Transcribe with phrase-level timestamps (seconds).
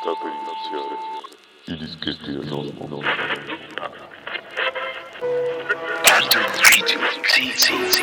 [0.00, 0.96] State di iniziare
[1.66, 3.00] i dischetti del Nosmo.
[6.02, 6.38] Tanto
[6.68, 8.02] video, sì, sì, sì,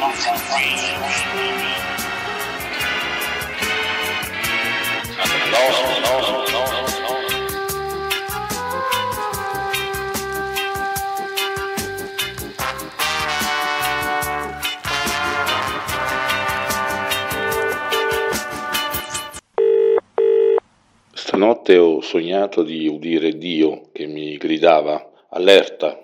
[21.69, 25.95] Stanotte ho sognato di udire Dio che mi gridava allerta.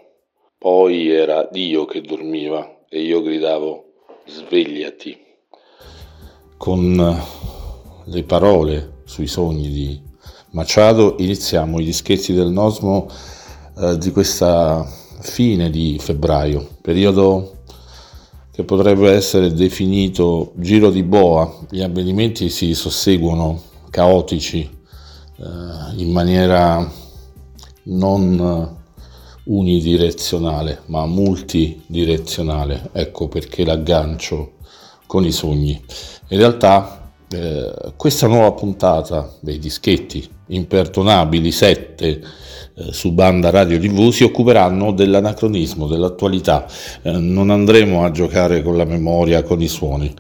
[0.59, 3.93] Poi era Dio che dormiva e io gridavo
[4.27, 5.17] svegliati.
[6.57, 7.23] Con
[8.05, 9.99] le parole sui sogni di
[10.51, 13.09] Machado iniziamo i dischetti del Nosmo
[13.79, 14.85] eh, di questa
[15.21, 17.63] fine di febbraio, periodo
[18.52, 21.52] che potrebbe essere definito giro di boa.
[21.71, 24.74] Gli avvenimenti si susseguono caotici eh,
[25.38, 26.89] in maniera
[27.83, 28.83] non
[29.45, 32.89] unidirezionale ma multidirezionale.
[32.94, 34.53] Ecco perché l'aggancio
[35.06, 35.80] con i sogni.
[36.30, 42.08] In realtà eh, questa nuova puntata dei dischetti imperdonabili 7
[42.78, 46.67] eh, su banda radio tv si occuperanno dell'anacronismo, dell'attualità.
[47.02, 50.13] Eh, non andremo a giocare con la memoria, con i suoni.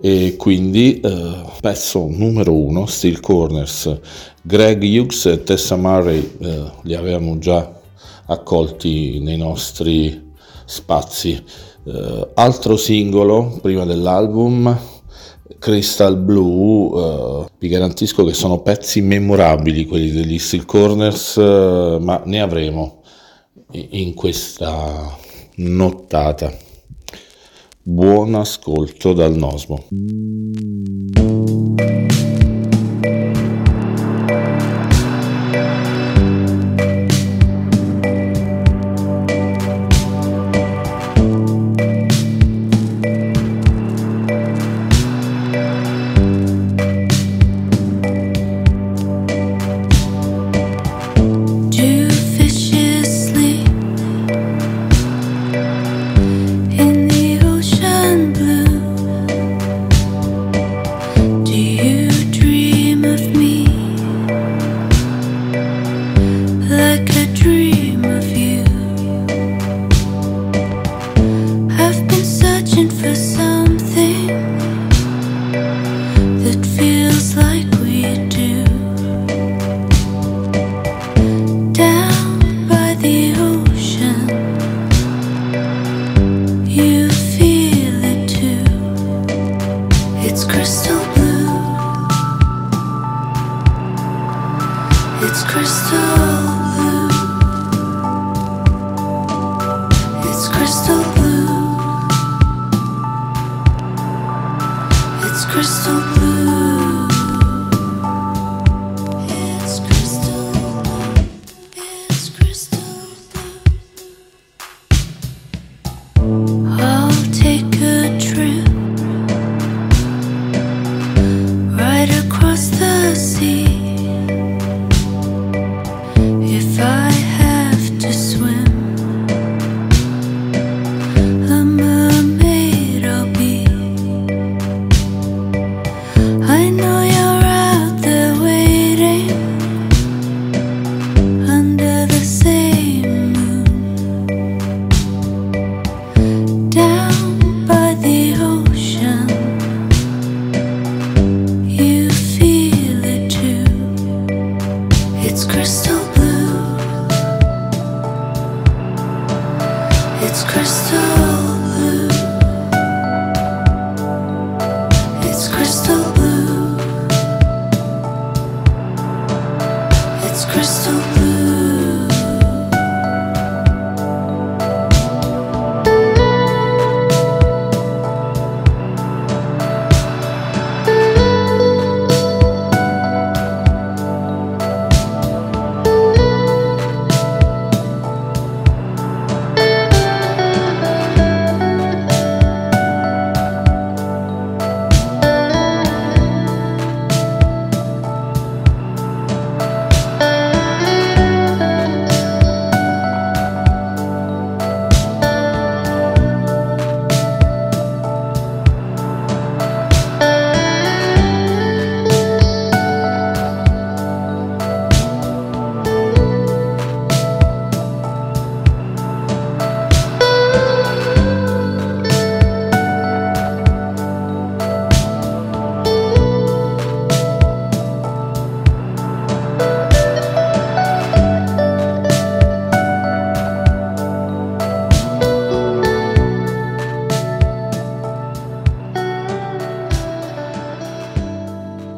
[0.00, 3.98] E quindi eh, pezzo numero uno, Steel Corners,
[4.42, 7.76] Greg Hughes e Tessa Murray eh, li avevamo già
[8.26, 10.30] accolti nei nostri
[10.64, 11.42] spazi.
[11.84, 14.78] Eh, altro singolo prima dell'album,
[15.58, 22.22] Crystal Blue, eh, vi garantisco che sono pezzi memorabili quelli degli Steel Corners, eh, ma
[22.24, 23.02] ne avremo
[23.72, 25.16] in questa
[25.56, 26.66] nottata.
[27.90, 29.86] Buon ascolto dal Nosmo.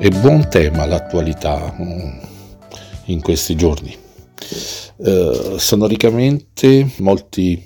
[0.00, 2.18] È buon tema l'attualità mm,
[3.06, 3.94] in questi giorni.
[4.96, 7.62] Eh, sonoricamente molti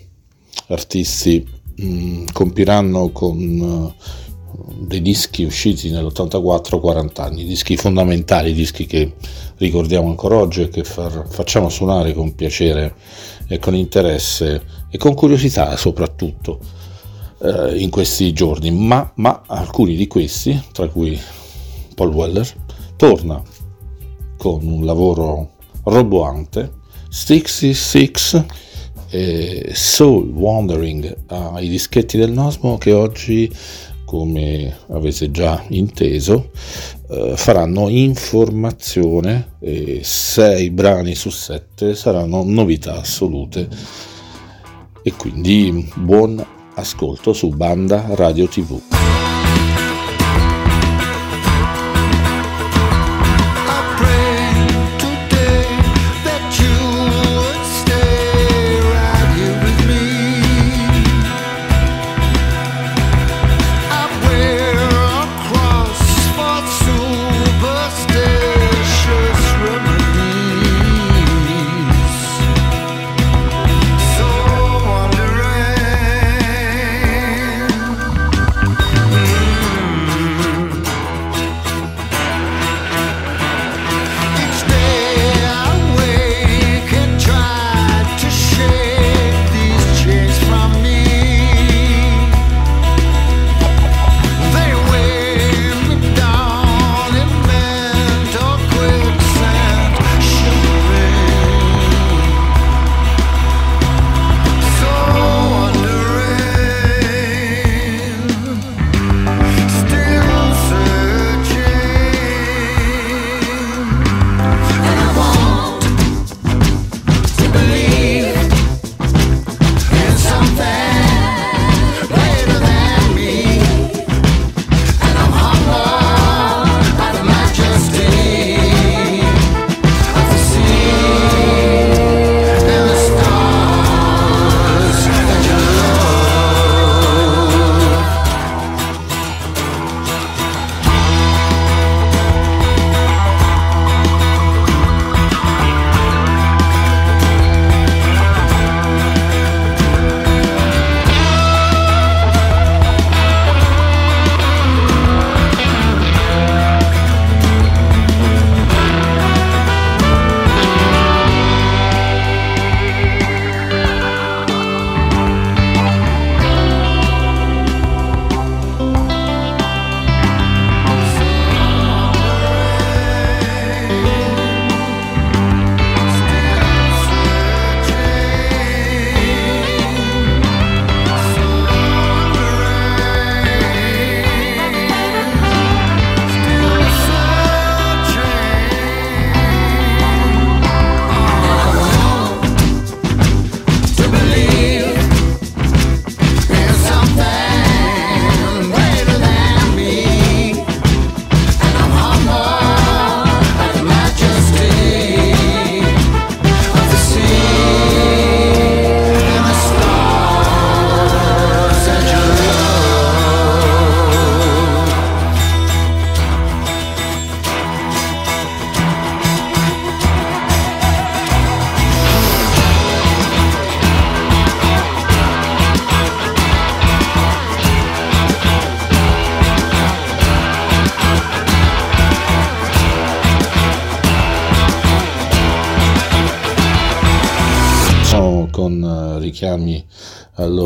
[0.66, 1.46] artisti
[1.76, 9.14] mh, mm, compiranno con uh, dei dischi usciti nell'84 40 anni, dischi fondamentali, dischi che
[9.58, 12.96] ricordiamo ancora oggi e che far, facciamo suonare con piacere
[13.46, 14.60] e con interesse
[14.90, 16.58] e con curiosità soprattutto
[17.42, 21.16] eh, in questi giorni, ma, ma alcuni di questi, tra cui
[21.94, 22.48] Paul Weller,
[22.96, 23.42] torna
[24.36, 25.50] con un lavoro
[25.84, 26.72] roboante,
[27.08, 28.12] 66
[29.10, 33.50] e Soul Wandering ai dischetti del Nosmo che oggi,
[34.04, 36.50] come avete già inteso,
[37.08, 43.68] eh, faranno informazione e 6 brani su 7 saranno novità assolute
[45.02, 46.44] e quindi buon
[46.74, 49.13] ascolto su Banda Radio TV.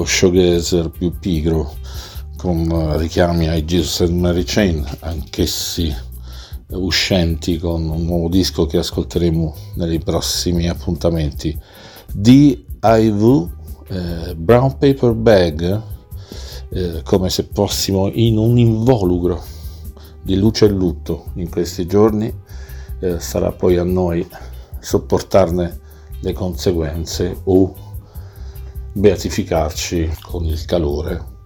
[0.09, 1.77] Showgazer più pigro,
[2.37, 5.95] con richiami ai Jesus and Mary Chain, anch'essi
[6.71, 11.57] uscenti con un nuovo disco che ascolteremo nei prossimi appuntamenti.
[12.13, 13.51] DIV
[13.89, 15.83] eh, Brown Paper Bag,
[16.71, 19.43] eh, come se fossimo in un involucro
[20.23, 22.33] di luce e lutto in questi giorni,
[23.01, 24.27] eh, sarà poi a noi
[24.81, 25.81] sopportarne
[26.21, 27.75] le conseguenze o
[28.99, 31.37] beatificarci con il calore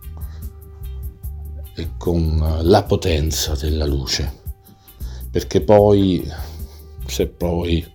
[1.75, 4.41] e con la potenza della luce,
[5.31, 6.27] perché poi,
[7.07, 7.87] se poi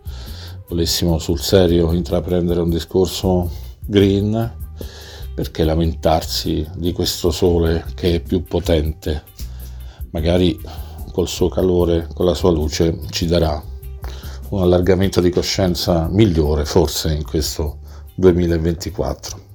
[0.68, 3.50] volessimo sul serio intraprendere un discorso
[3.80, 4.56] green,
[5.34, 9.24] perché lamentarsi di questo sole che è più potente?
[10.12, 10.60] Magari
[11.12, 13.60] col suo calore, con la sua luce, ci darà
[14.50, 17.80] un allargamento di coscienza migliore forse in questo
[18.14, 19.47] 2024.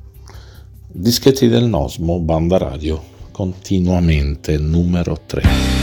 [0.94, 5.81] Dischetti del Nosmo, banda radio, continuamente numero 3.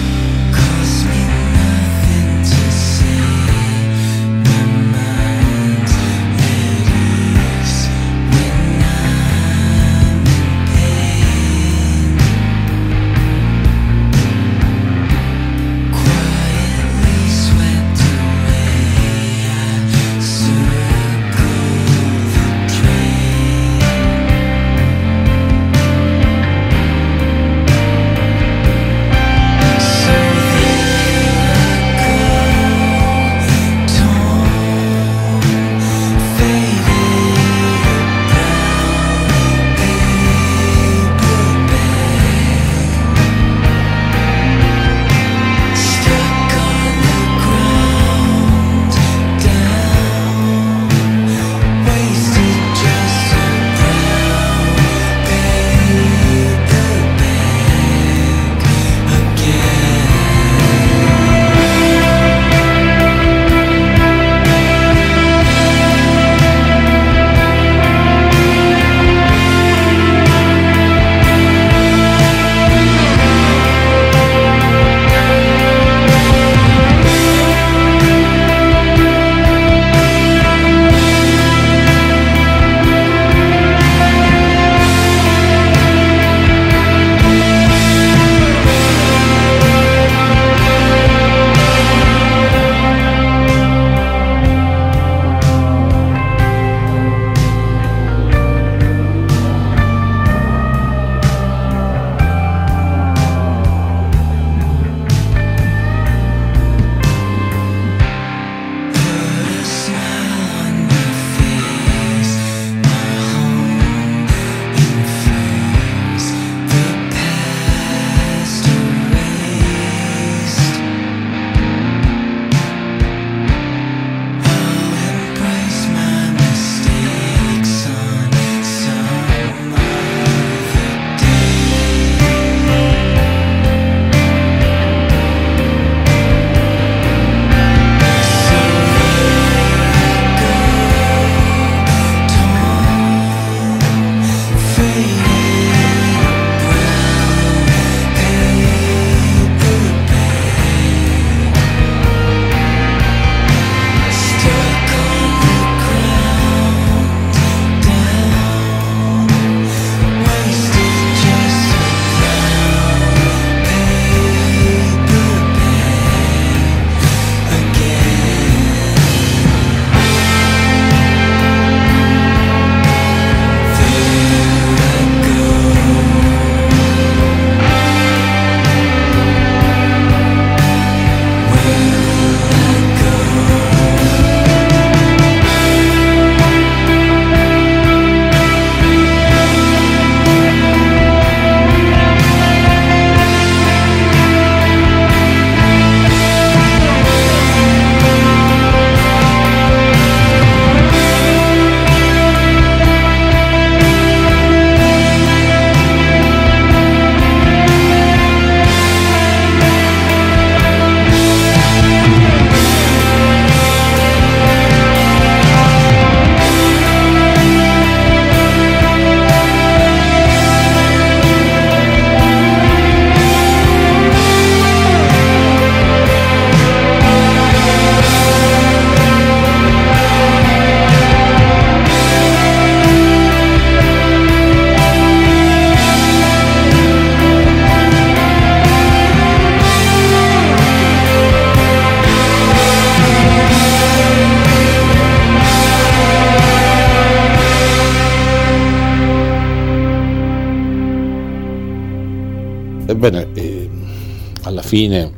[254.69, 255.11] Fine,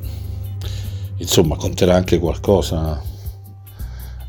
[1.17, 3.03] insomma, conterà anche qualcosa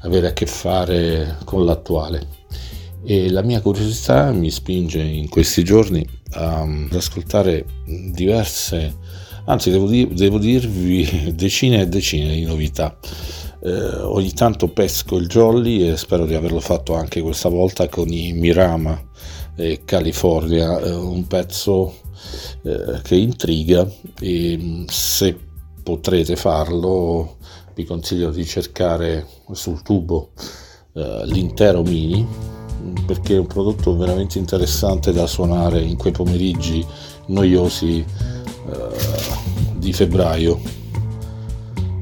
[0.00, 2.26] avere a che fare con l'attuale.
[3.04, 7.64] E la mia curiosità mi spinge in questi giorni ad ascoltare
[8.10, 8.96] diverse,
[9.44, 12.98] anzi devo, dir, devo dirvi decine e decine di novità.
[13.62, 18.12] Eh, ogni tanto pesco il jolly e spero di averlo fatto anche questa volta con
[18.12, 19.00] i Mirama
[19.54, 22.01] e California, eh, un pezzo
[22.62, 23.88] eh, che intriga
[24.20, 25.38] e mm, se
[25.82, 27.36] potrete farlo,
[27.74, 30.30] vi consiglio di cercare sul tubo
[30.94, 32.26] eh, l'intero mini
[33.06, 36.84] perché è un prodotto veramente interessante da suonare in quei pomeriggi
[37.26, 38.88] noiosi eh,
[39.76, 40.60] di febbraio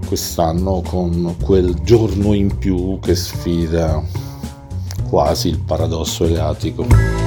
[0.06, 4.02] quest'anno con quel giorno in più che sfida
[5.08, 7.19] quasi il paradosso eleatico.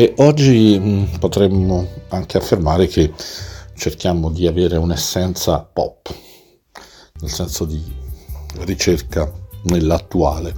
[0.00, 3.12] E oggi mh, mm, potremmo anche affermare che
[3.74, 6.14] cerchiamo di avere un'essenza pop,
[7.20, 7.82] nel senso di
[8.58, 9.28] ricerca
[9.64, 10.54] nell'attuale.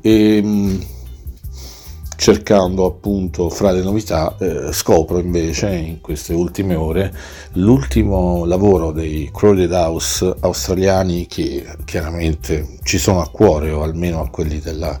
[0.00, 0.80] E, mh, mm,
[2.16, 7.14] cercando appunto fra le novità eh, scopro invece in queste ultime ore
[7.52, 14.28] l'ultimo lavoro dei Crowded House australiani che chiaramente ci sono a cuore o almeno a
[14.30, 14.98] quelli della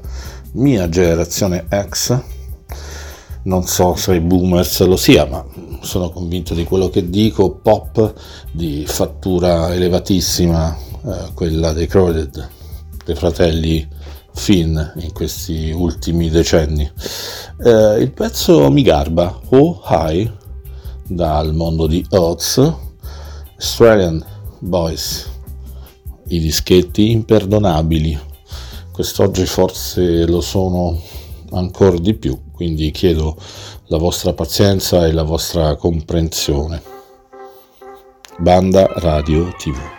[0.52, 2.36] mia generazione X
[3.44, 5.44] non so se i boomers lo sia, ma
[5.80, 8.12] sono convinto di quello che dico, pop
[8.50, 12.48] di fattura elevatissima, eh, quella dei Crowded,
[13.04, 13.88] dei fratelli
[14.34, 16.88] Finn in questi ultimi decenni.
[17.64, 20.30] Eh, il pezzo mi garba, Oh High,
[21.06, 22.72] dal mondo di Oz,
[23.54, 24.24] Australian
[24.60, 25.28] Boys,
[26.28, 28.18] i dischetti imperdonabili.
[28.92, 31.00] Quest'oggi forse lo sono
[31.50, 33.36] ancora di più, quindi chiedo
[33.86, 36.82] la vostra pazienza e la vostra comprensione.
[38.36, 39.97] Banda Radio TV.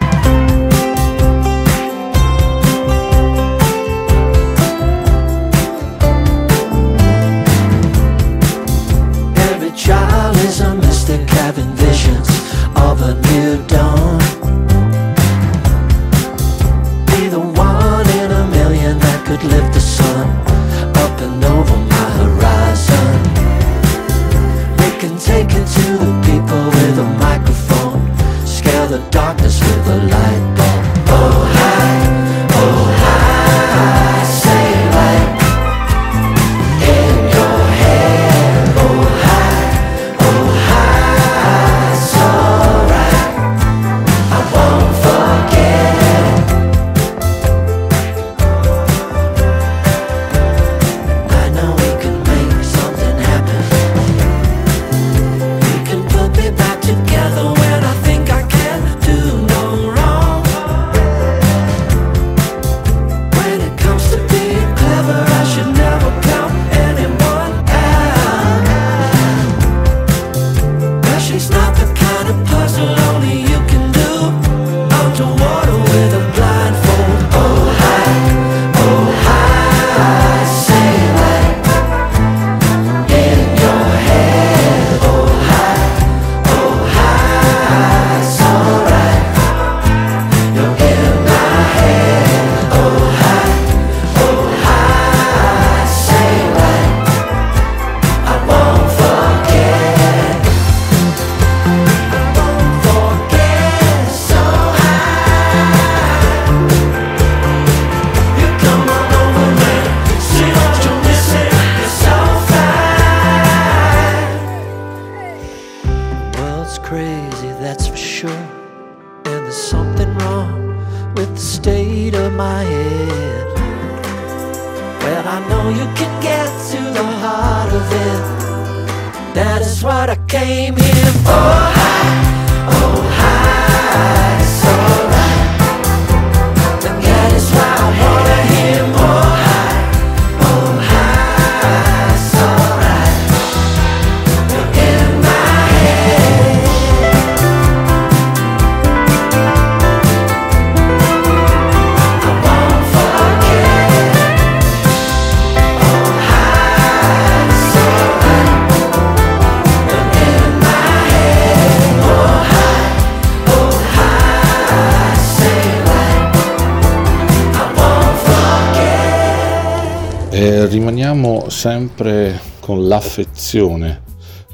[171.59, 174.03] Sempre con l'affezione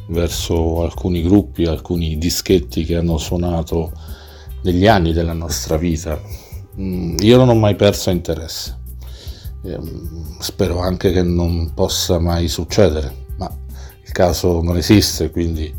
[0.07, 3.91] verso alcuni gruppi, alcuni dischetti che hanno suonato
[4.63, 6.19] negli anni della nostra vita.
[6.79, 8.79] Mm, Io non ho mai perso interesse.
[9.65, 13.55] Ehm, Spero anche che non possa mai succedere, ma
[14.03, 15.71] il caso non esiste, quindi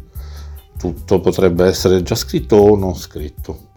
[0.79, 3.71] tutto potrebbe essere già scritto o non scritto.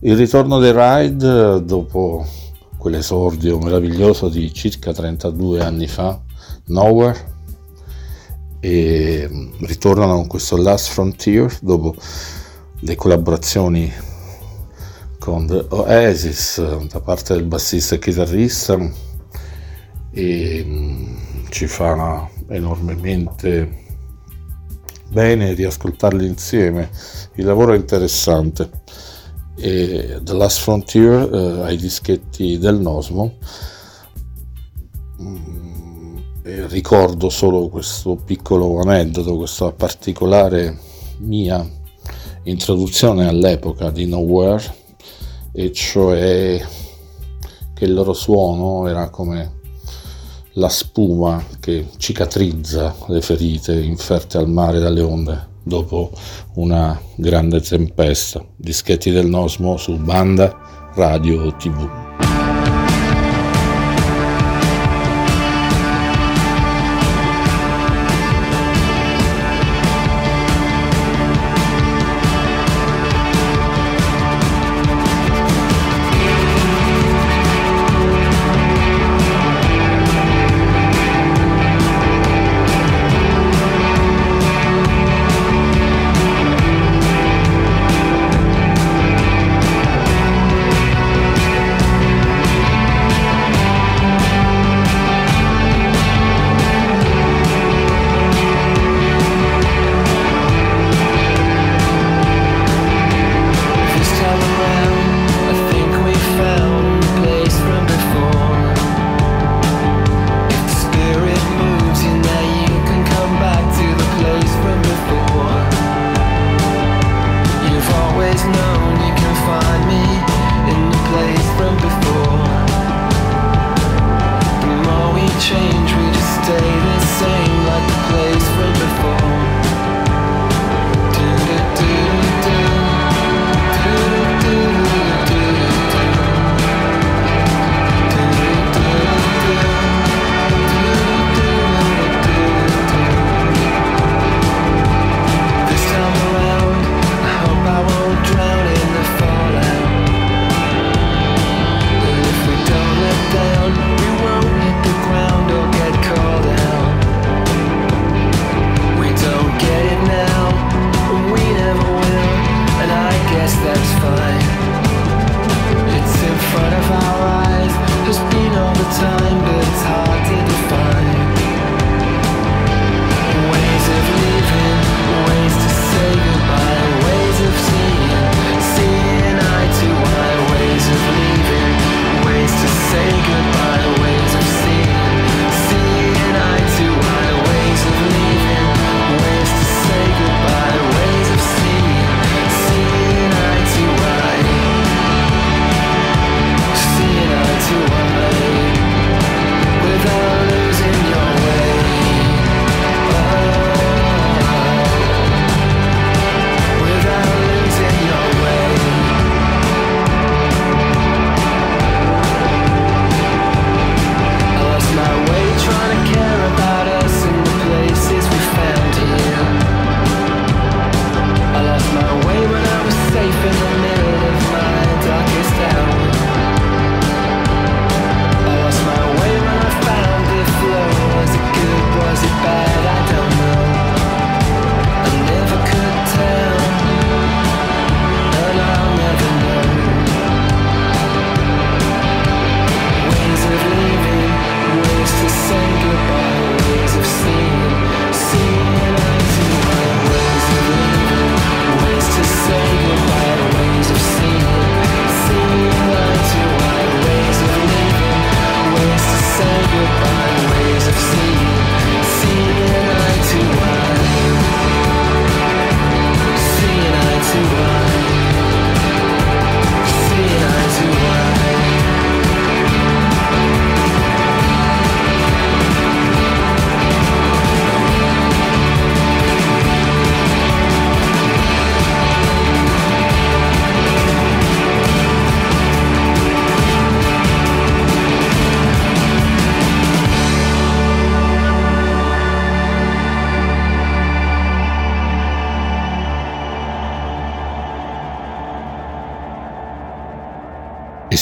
[0.00, 2.26] Il ritorno dei Ride, dopo
[2.76, 6.20] quell'esordio meraviglioso di circa 32 anni fa,
[6.66, 7.34] Nowhere,
[8.60, 9.28] e
[9.60, 11.94] ritornano con questo Last Frontier dopo
[12.80, 13.92] le collaborazioni
[15.18, 18.78] con The Oasis da parte del bassista e chitarrista
[20.12, 21.16] e mm,
[21.50, 23.84] ci fa enormemente
[25.08, 26.90] bene riascoltarli insieme.
[27.34, 28.70] Il lavoro è interessante.
[29.58, 33.38] E The Last Frontier eh, ai dischetti del Nosmo
[35.20, 35.75] Mm,
[36.46, 40.78] e ricordo solo questo piccolo aneddoto questa particolare
[41.18, 41.68] mia
[42.44, 44.62] introduzione all'epoca di Nowhere
[45.50, 46.64] e cioè
[47.74, 49.54] che il loro suono era come
[50.52, 56.12] la spuma che cicatrizza le ferite inferte al mare dalle onde dopo
[56.54, 58.40] una grande tempesta.
[58.54, 62.05] Dischetti del Nosmo su banda, radio, tv.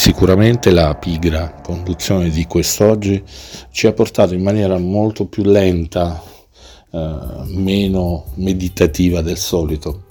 [0.05, 3.23] Sicuramente la pigra conduzione di quest'oggi
[3.71, 6.21] ci ha portato in maniera molto più lenta,
[6.91, 10.03] eh, meno meditativa del solito,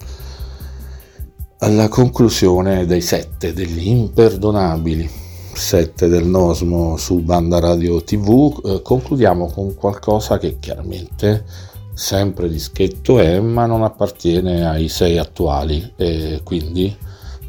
[1.59, 5.09] alla conclusione dei sette degli imperdonabili
[5.53, 11.45] 7 del Nosmo su Banda Radio TV, eh, concludiamo con qualcosa che chiaramente
[11.93, 16.93] sempre dischetto è, ma non appartiene ai sei attuali e quindi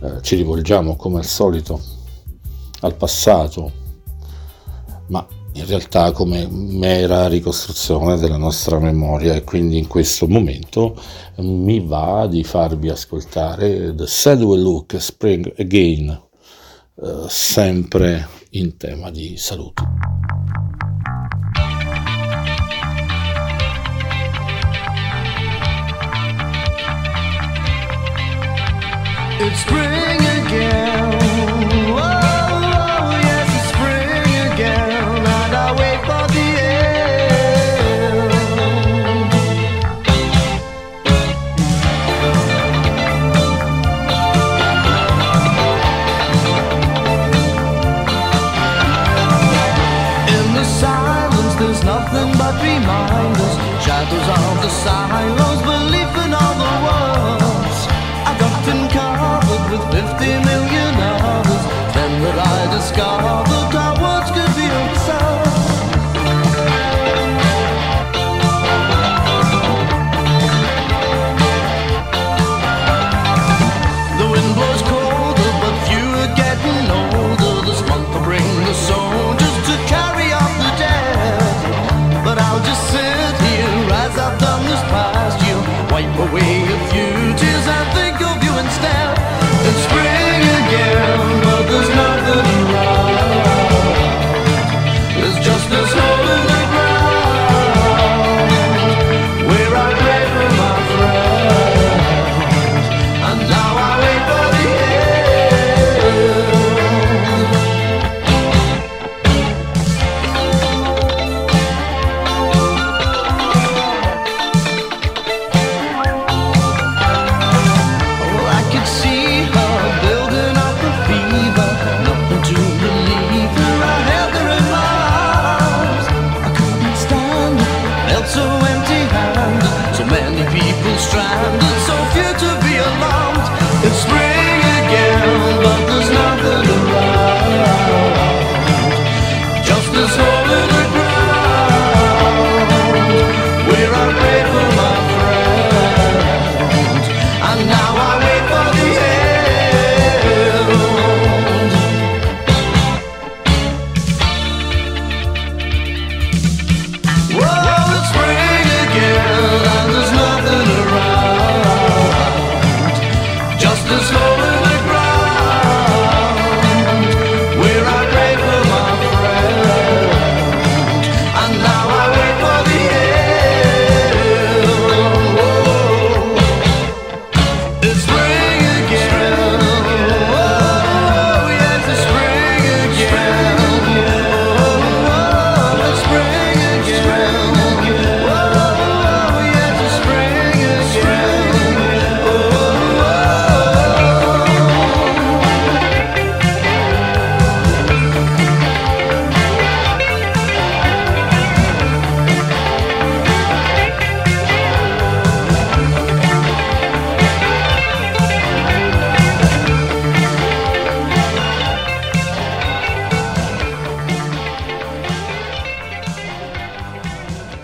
[0.01, 1.96] eh, ci rivolgiamo come al solito
[2.81, 3.73] al passato,
[5.09, 11.01] ma in realtà come mera ricostruzione della nostra memoria e quindi in questo momento
[11.37, 16.25] mi va di farvi ascoltare The Will Look Spring Again
[17.03, 19.83] eh, sempre in tema di salute.
[29.39, 30.06] It's spring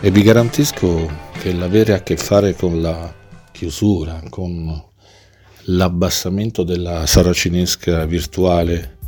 [0.04, 3.14] e vi garantisco che l'avere a che fare con la
[3.52, 4.82] chiusura, con
[5.66, 8.98] l'abbassamento della saracinesca virtuale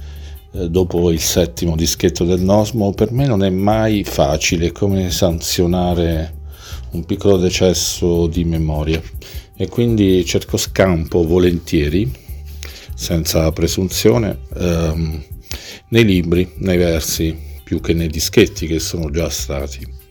[0.53, 6.43] eh, dopo il settimo dischetto del Nosmo per me non è mai facile come sanzionare
[6.93, 9.03] un piccolo decesso di memoria.
[9.57, 12.09] E quindi cerco scampo volentieri
[12.95, 15.25] senza presunzione ehm,
[15.89, 20.03] nei libri, nei versi più che nei dischetti che sono già stati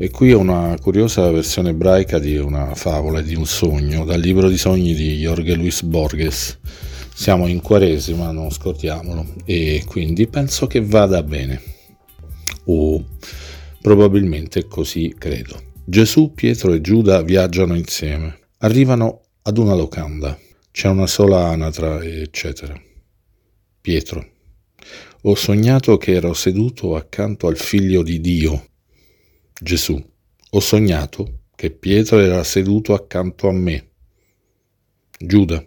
[0.00, 4.48] e qui è una curiosa versione ebraica di una favola, di un sogno, dal libro
[4.48, 6.60] di sogni di Jorge Luis Borges.
[7.12, 11.60] Siamo in quaresima, non scordiamolo, e quindi penso che vada bene.
[12.66, 13.04] O
[13.82, 15.60] probabilmente così credo.
[15.84, 18.38] Gesù, Pietro e Giuda viaggiano insieme.
[18.58, 20.38] Arrivano ad una locanda.
[20.70, 22.80] C'è una sola anatra, eccetera.
[23.80, 24.24] Pietro,
[25.22, 28.67] Ho sognato che ero seduto accanto al figlio di Dio,
[29.60, 30.02] Gesù.
[30.50, 33.88] Ho sognato che Pietro era seduto accanto a me,
[35.18, 35.64] Giuda.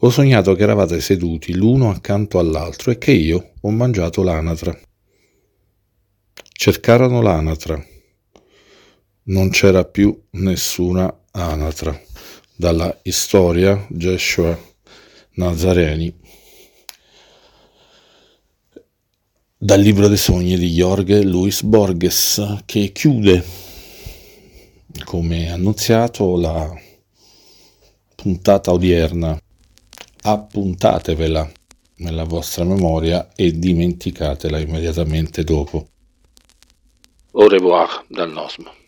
[0.00, 4.78] Ho sognato che eravate seduti l'uno accanto all'altro e che io ho mangiato l'anatra.
[6.52, 7.82] Cercarono l'anatra.
[9.22, 11.98] Non c'era più nessuna anatra.
[12.54, 14.58] Dalla storia Joshua
[15.34, 16.14] Nazareni.
[19.62, 23.44] Dal libro dei sogni di Jorge Luis Borges che chiude,
[25.04, 26.74] come annunziato, la
[28.14, 29.38] puntata odierna.
[30.22, 31.52] Appuntatevela
[31.96, 35.88] nella vostra memoria e dimenticatela immediatamente dopo.
[37.32, 38.79] Au revoir dal Nosmo.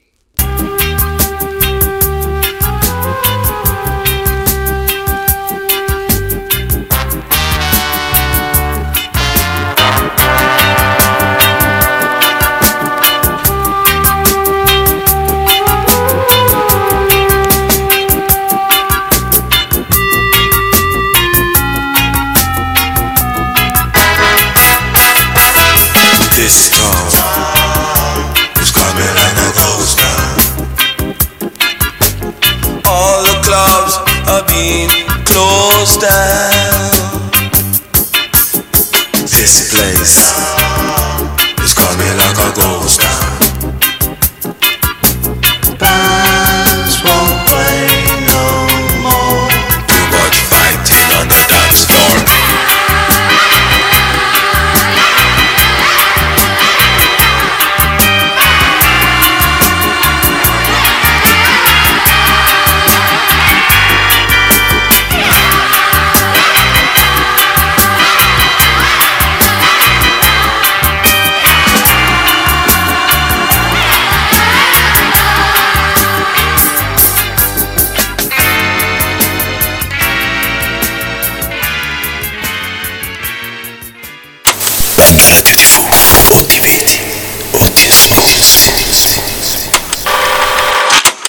[26.45, 26.71] Is
[28.73, 30.39] coming like a ghost town.
[32.85, 33.95] All the clubs
[34.27, 34.91] are being
[35.25, 36.91] closed down.
[39.23, 40.62] This place